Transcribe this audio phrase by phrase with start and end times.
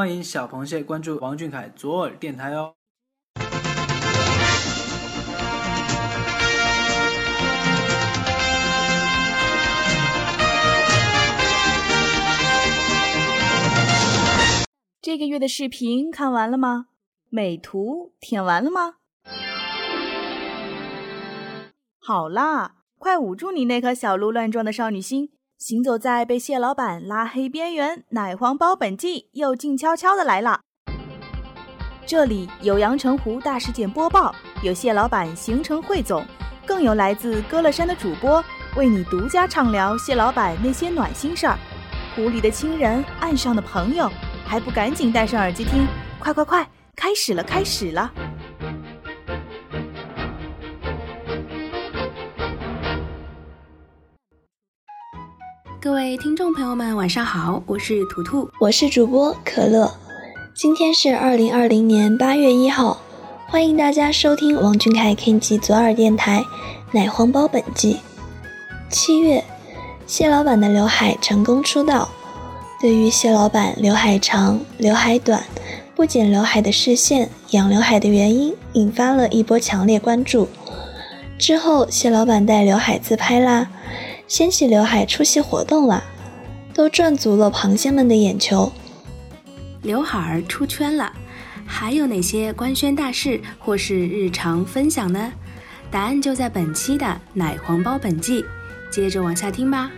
[0.00, 2.72] 欢迎小螃蟹关注王俊凯左耳电台哦。
[15.02, 16.86] 这个月的视频看完了吗？
[17.28, 18.94] 美图舔完了吗？
[21.98, 25.32] 好啦，快捂住你那颗小鹿乱撞的少女心！
[25.60, 30.60] 行走在被蟹老板拉黑边缘，奶黄包本季又静悄悄的来了。
[32.06, 36.24] 这里有阳澄湖大事件播报，有蟹老板行程汇总，
[36.64, 38.42] 更有来自歌乐山的主播
[38.74, 41.58] 为你独家畅聊蟹老板那些暖心事儿。
[42.16, 44.10] 湖里的亲人，岸上的朋友。
[44.46, 45.86] 还不赶紧戴上耳机听！
[46.18, 48.10] 快快快，开始了，开始了！
[55.82, 59.90] 各位听众朋友们，晚上好，我是图图，我是主播可乐。
[60.52, 63.00] 今天是二零二零年八月一号，
[63.48, 66.44] 欢迎大家收听王俊凯 King 记左耳电台
[66.92, 67.96] 奶黄包本季。
[68.90, 69.42] 七月，
[70.06, 72.10] 谢老板的刘海成功出道。
[72.78, 75.42] 对于谢老板刘海长、刘海短、
[75.96, 80.46] 不剪刘海的视线、养刘海的原因，引发了一波强烈关注。
[81.38, 83.70] 之后，谢老板带刘海自拍啦，
[84.30, 86.04] 掀起刘海出席活动了，
[86.72, 88.72] 都赚足了螃蟹们的眼球。
[89.82, 91.12] 刘海儿出圈了，
[91.66, 95.32] 还有哪些官宣大事或是日常分享呢？
[95.90, 98.44] 答案就在本期的奶黄包本季，
[98.88, 99.90] 接着往下听吧。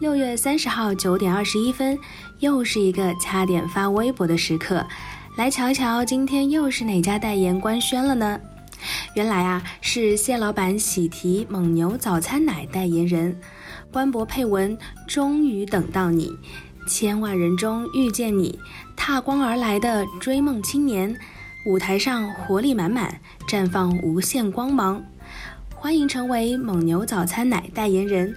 [0.00, 1.98] 六月三十号九点二十一分，
[2.38, 4.86] 又是一个掐点发微博的时刻。
[5.36, 8.40] 来瞧一瞧，今天又是哪家代言官宣了呢？
[9.14, 13.36] 原来啊，是蟹老板喜提蒙牛早餐奶代言人。
[13.92, 14.78] 官博配文：
[15.08, 16.30] 终于等到你，
[16.86, 18.56] 千万人中遇见你，
[18.96, 21.12] 踏光而来的追梦青年，
[21.66, 25.02] 舞台上活力满满，绽放无限光芒。
[25.74, 28.32] 欢迎成为蒙牛早餐奶代言人。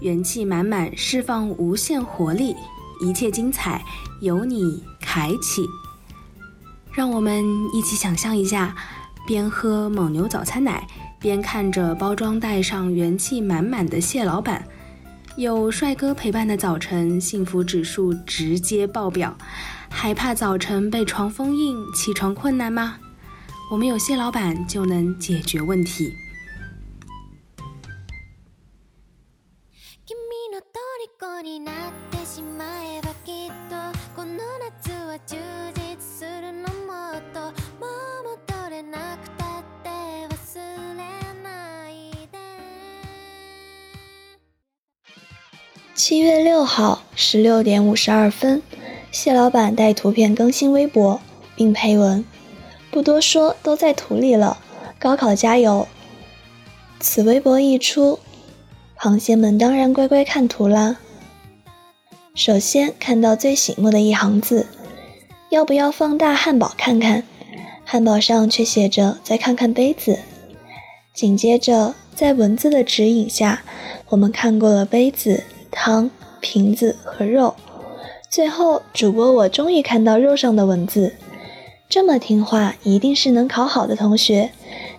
[0.00, 2.54] 元气满满，释放无限活力，
[3.00, 3.82] 一切精彩
[4.20, 5.66] 由你开启。
[6.92, 8.74] 让我们一起想象一下，
[9.26, 10.86] 边喝蒙牛早餐奶，
[11.20, 14.66] 边看着包装袋上元气满满的蟹老板。
[15.36, 19.36] 有帅哥陪伴的早晨，幸福指数直接爆表。
[19.90, 22.96] 害怕早晨被床封印，起床困难吗？
[23.70, 26.10] 我们有蟹老板就能解决问题。
[45.94, 48.62] 七月六号十六点五十二分，
[49.12, 51.20] 谢老板带图片更新微博，
[51.54, 52.24] 并配文
[52.90, 54.56] ：“不多说，都在图里了，
[54.98, 55.86] 高考加油！”
[56.98, 58.20] 此微博一出，
[58.96, 60.96] 螃蟹们当然乖乖看图啦。
[62.36, 64.66] 首先看到最醒目的一行字
[65.48, 67.24] ：“要不要放大汉堡看看？”
[67.82, 70.18] 汉堡上却写着：“再看看杯子。”
[71.14, 73.62] 紧接着，在文字的指引下，
[74.10, 75.44] 我们看过了杯子。
[75.70, 76.10] 汤、
[76.40, 77.54] 瓶子和肉，
[78.30, 81.14] 最后主播我终于看到肉上的文字，
[81.88, 84.50] 这么听话，一定是能考好的同学。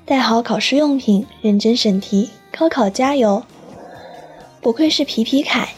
[0.05, 3.43] 带好考试用品，认真审题，高考加油！
[4.61, 5.69] 不愧是皮皮凯，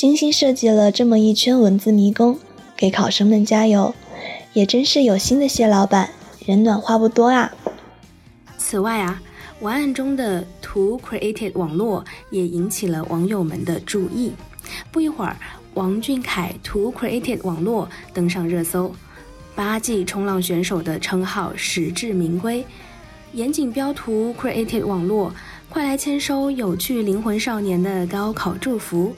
[0.00, 2.38] 精心设计了这么一圈文字迷宫，
[2.74, 3.94] 给考生们加油。
[4.54, 6.08] 也真是有心的谢老板，
[6.46, 7.52] 人暖话不多啊。
[8.56, 9.20] 此外啊。
[9.60, 14.32] 文案中的图 created 网络也引起了网友们的注意。
[14.90, 15.36] 不一会儿，
[15.74, 18.94] 王俊凯图 created 网络登上热搜，
[19.54, 22.64] 八季冲浪选手的称号实至名归。
[23.34, 25.30] 严谨标图 created 网络，
[25.68, 29.14] 快来签收有趣灵魂少年的高考祝福，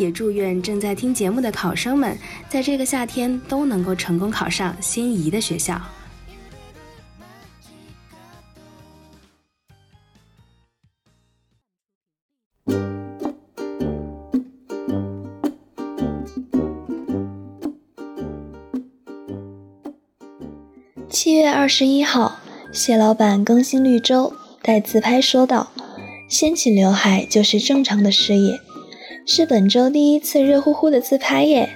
[0.00, 2.16] 也祝愿正在听节目的考生们，
[2.48, 5.78] 在这个夏天都能够成功考上心仪的学校。
[21.10, 22.38] 七月二十一号，
[22.72, 24.32] 谢老板更新绿洲，
[24.62, 25.70] 带自拍说道
[26.26, 28.58] ：“掀起刘海就是正常的事业，
[29.32, 31.70] 是本周第一次热乎乎的自拍耶。”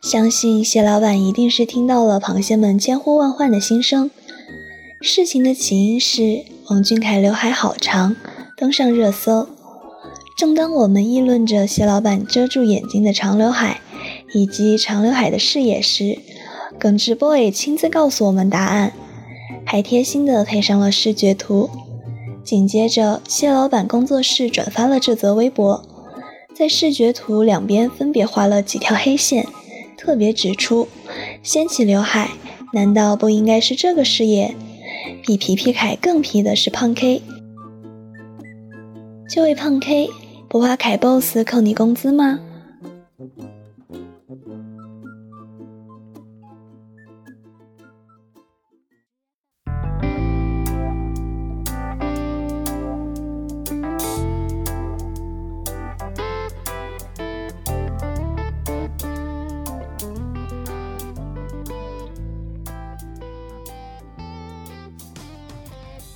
[0.00, 4.08] 相信谢老板一定是听到了螃蟹们千呼万唤的心声。
[5.00, 8.14] 事情的起因是王俊凯刘海好长，
[8.56, 9.48] 登上热搜。
[10.38, 13.80] 正当我们议论着谢老板遮住眼睛的长刘海
[14.32, 16.20] 以及长刘海的视野时，
[16.78, 18.92] 耿直 boy 亲自告诉我们答案，
[19.66, 21.68] 还贴心的配上了视觉图。
[22.44, 25.84] 紧接着，谢老板工作室转发了这则微博，
[26.60, 29.46] 在视觉图两边分别画了几条黑线。
[29.96, 30.88] 特别指出，
[31.42, 32.32] 掀起刘海，
[32.74, 34.54] 难道不应该是这个视野？
[35.24, 37.22] 比皮皮凯更皮的是胖 K。
[39.26, 40.10] 这位胖 K，
[40.50, 42.38] 不怕凯 boss 扣你工资吗？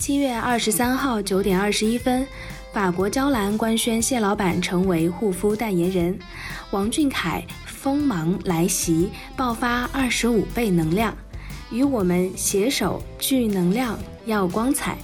[0.05, 2.29] 七月二十三号九点二十一分，
[2.75, 6.19] 法国娇兰官宣谢老板成为护肤代言人。
[6.73, 11.17] 王俊凯锋芒来袭，爆发二十五倍能量，
[11.71, 14.99] 与我们携手聚能量，耀光彩。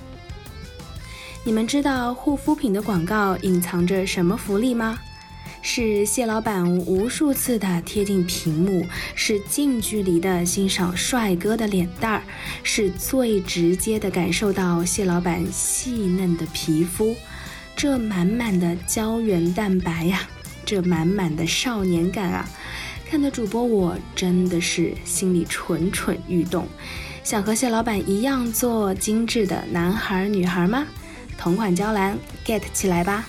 [1.44, 4.98] 你们知道护肤品的广告隐藏着什么福利吗？
[5.62, 8.84] 是谢老板无数次的贴近屏幕，
[9.14, 12.22] 是近距离的欣赏帅哥的脸蛋儿，
[12.62, 17.14] 是最直接的感受到谢老板细嫩的皮肤，
[17.76, 20.26] 这满满的胶原蛋白呀，
[20.64, 22.48] 这满满的少年感啊！
[23.08, 26.66] 看的主播我真的是心里蠢蠢欲动，
[27.22, 30.86] 想和谢老板一样做精致的男孩女孩吗？
[31.36, 33.28] 同款娇兰 get 起来吧！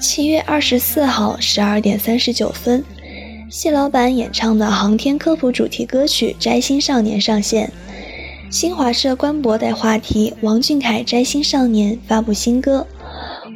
[0.00, 2.84] 七月二十四号十二点三十九分，
[3.50, 7.70] 谢老板演唱的航天科普主题歌曲《摘星少年》上线。
[8.50, 12.86] 新华社官博带话题“王俊凯摘星少年”发布新歌。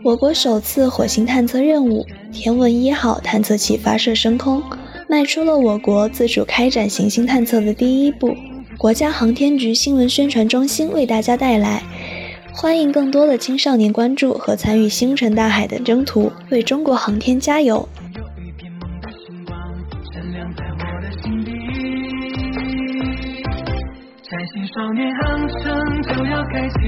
[0.05, 4.63] 我国首次火星探测任务“天问一号”探测器发射升空，
[5.09, 8.37] 迈出了我国自主开展行星探测的第一步。
[8.77, 11.83] 国家航天局新闻宣传中心为大家带来。
[12.57, 17.89] 欢迎更多的青少年关注和参与星辰大海的征途，为中国航天加油！
[24.23, 26.79] 摘星少年航程就要开启，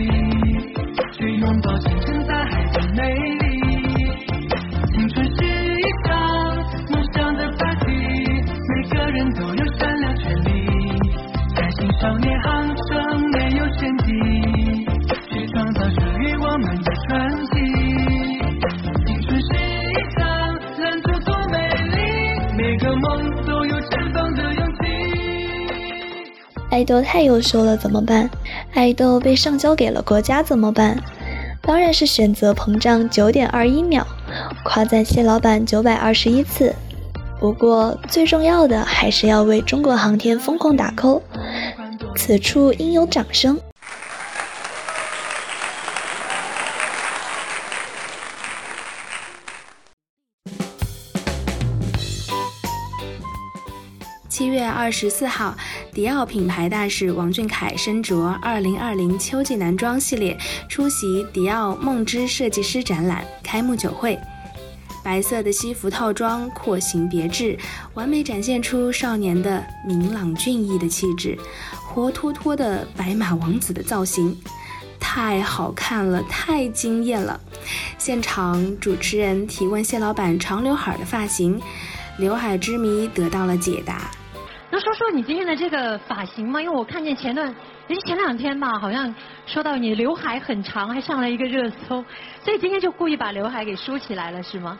[1.18, 3.44] 去拥抱星辰大海的美丽。
[4.94, 6.56] 青春是一场
[6.90, 7.90] 梦想的芭比
[8.68, 10.48] 每个人都有闪亮权利。
[11.56, 12.95] 摘星少年航程
[26.76, 28.28] 爱豆太优秀了怎么办？
[28.74, 31.02] 爱豆被上交给了国家怎么办？
[31.62, 34.06] 当然是选择膨胀九点二一秒，
[34.62, 36.74] 夸赞蟹老板九百二十一次。
[37.40, 41.22] 不过最重要的还是要为中国航天疯狂打 call，
[42.14, 43.58] 此处应有掌声。
[54.36, 55.56] 七月二十四号，
[55.94, 60.36] 迪奥品牌大使王俊凯身着二零二零秋季男装系列
[60.68, 64.18] 出席迪奥梦之设计师展览开幕酒会。
[65.02, 67.58] 白色的西服套装廓形别致，
[67.94, 71.38] 完美展现出少年的明朗俊逸的气质，
[71.86, 74.38] 活脱脱的白马王子的造型，
[75.00, 77.40] 太好看了，太惊艳了！
[77.96, 81.58] 现场主持人提问谢老板长刘海的发型，
[82.18, 84.10] 刘海之谜得到了解答。
[84.96, 86.60] 能说说你今天的这个发型吗？
[86.60, 87.54] 因为我看见前段，
[87.86, 89.14] 也是前两天吧，好像
[89.46, 92.04] 说到你刘海很长，还上了一个热搜，
[92.42, 94.78] 所以今天就故意把刘海给梳起来了，是吗？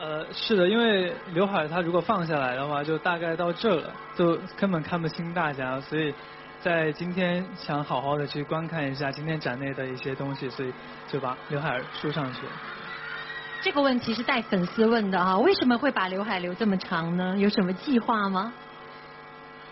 [0.00, 6.12] 呃，是的，因为刘海它如果放下来的话，就大概到这了，就根本看不清大家，所以
[6.60, 10.72] 在今天想好好的去观看一下今天展内的一些东西，所以
[11.08, 12.52] 就把刘海梳上去了。
[13.60, 17.36] 这个问题是带粉丝问的啊，为什么会把刘海留这么长呢？
[17.36, 18.52] 有什么计划吗？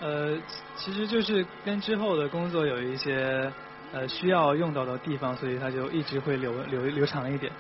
[0.01, 0.37] 呃，
[0.77, 3.51] 其实就是跟之后的工作有一些
[3.93, 7.51] 呃需要用到的地方，所以它就一直会留留留长一点。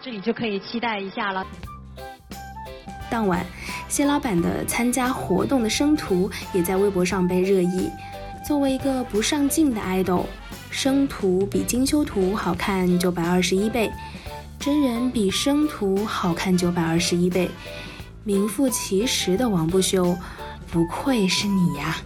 [0.00, 1.44] 这里就可以期待一下了。
[3.10, 3.44] 当晚，
[3.88, 7.90] 谢老板的参加活动的生图也在微博上被热议。
[8.46, 10.26] 作为一个不上镜的爱豆，
[10.70, 13.90] 生图比精修图好看九百二十一倍，
[14.60, 17.50] 真人比生图好看九百二十一倍，
[18.22, 20.16] 名副其实的王不修，
[20.76, 22.04] 不愧是你呀！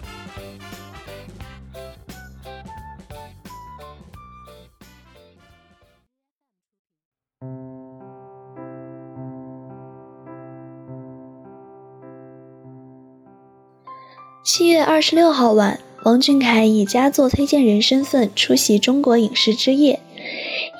[14.45, 15.81] 七月二十六号晚。
[16.05, 19.99] 王俊凯以佳作推荐人身份出席中国影视之夜，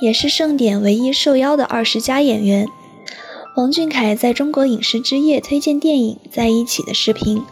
[0.01, 2.69] 也是盛典唯一受邀的二十佳演员。
[3.61, 7.43] 王俊凯在中国影视之夜推荐电影《在一起》的视频，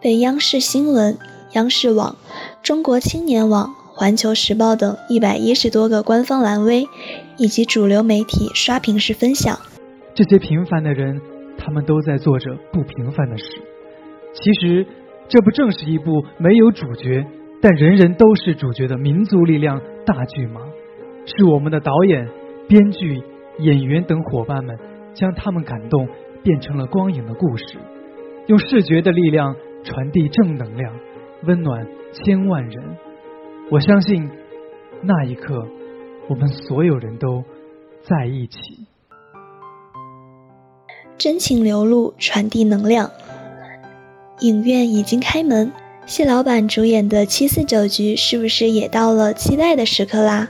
[0.00, 1.18] 被央视新闻、
[1.54, 2.14] 央视网、
[2.62, 6.86] 中国青年网、环球时报等一百一十多个官方蓝微
[7.38, 9.58] 以及主流媒体刷屏式分享。
[10.14, 11.20] 这些平凡的人，
[11.58, 13.44] 他们都在做着不平凡的事。
[14.34, 14.86] 其实。
[15.30, 17.26] 这不正是一部没有主角，
[17.60, 20.62] 但人人都是主角的民族力量大剧吗？
[21.26, 22.26] 是我们的导演、
[22.66, 23.22] 编剧、
[23.58, 24.78] 演员等伙伴们
[25.18, 26.06] 将他们感动
[26.44, 27.76] 变成了光影的故事，
[28.46, 30.94] 用视觉的力量传递正能量，
[31.44, 32.96] 温暖千万人。
[33.70, 34.30] 我相信
[35.02, 35.66] 那一刻，
[36.28, 37.42] 我们所有人都
[38.02, 38.86] 在一起，
[41.18, 43.10] 真情流露，传递能量。
[44.40, 45.72] 影院已经开门，
[46.06, 50.48] 谢老板主演的七四九局是不是也到了期待的时刻啦？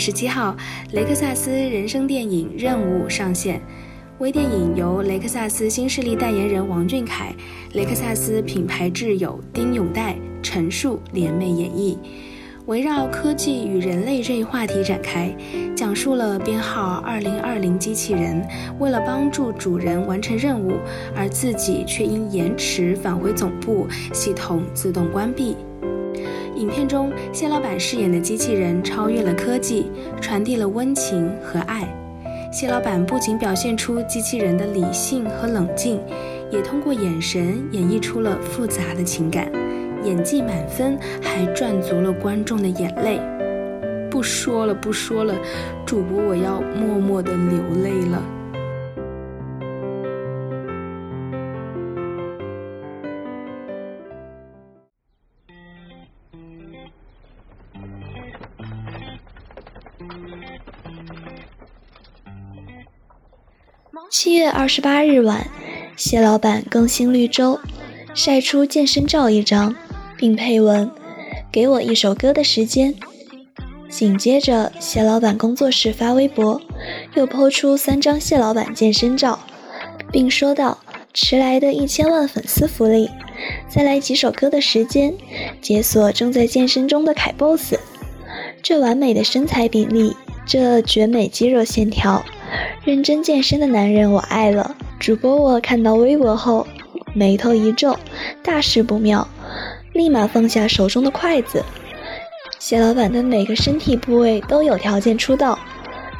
[0.00, 0.56] 十七号，
[0.92, 3.60] 雷克萨斯人生电影《任务》上线。
[4.18, 7.34] 微电影由雷克萨斯新势力代言人王俊凯、
[7.72, 11.96] 雷克萨斯品牌挚友丁永岱、陈数联袂演绎，
[12.66, 15.34] 围绕科技与人类这一话题展开，
[15.76, 18.46] 讲述了编号二零二零机器人
[18.78, 20.72] 为了帮助主人完成任务，
[21.14, 25.56] 而自己却因延迟返回总部，系统自动关闭。
[26.60, 29.90] 影片中，谢老板饰演的机器人超越了科技，
[30.20, 31.88] 传递了温情和爱。
[32.52, 35.98] 谢老板不仅表现出机器人的理性和冷静，
[36.50, 39.50] 也通过眼神演绎出了复杂的情感，
[40.04, 43.18] 演技满分，还赚足了观众的眼泪。
[44.10, 45.34] 不说了，不说了，
[45.86, 48.22] 主播我要默默的流泪了。
[64.10, 65.46] 七月二十八日晚，
[65.96, 67.60] 谢老板更新绿洲，
[68.14, 69.74] 晒出健身照一张，
[70.16, 70.90] 并配文
[71.52, 72.94] ：“给我一首歌的时间。”
[73.88, 76.60] 紧接着，谢老板工作室发微博，
[77.14, 79.38] 又抛出三张谢老板健身照，
[80.10, 80.78] 并说道
[81.14, 83.08] ：“迟来的一千万粉丝福利，
[83.68, 85.14] 再来几首歌的时间，
[85.60, 87.74] 解锁正在健身中的凯 boss。
[88.62, 92.24] 这完美的身材比例，这绝美肌肉线条。”
[92.84, 94.74] 认真健身的男人，我爱了。
[94.98, 96.66] 主播我看到微博后，
[97.14, 97.98] 眉头一皱，
[98.42, 99.26] 大事不妙，
[99.92, 101.64] 立马放下手中的筷子。
[102.58, 105.58] 谢老板的每个身体部位都有条件出道，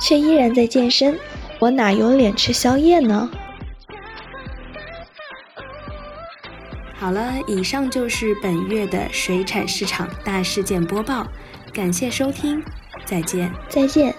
[0.00, 1.18] 却依然在健身，
[1.59, 3.28] 我哪有脸吃宵夜呢？
[6.99, 11.26] 好了，以上就是本月的水产市场大事件播报，
[11.72, 12.62] 感谢收听，
[13.06, 14.14] 再见，再见。